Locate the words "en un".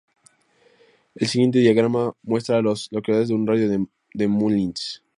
3.29-3.45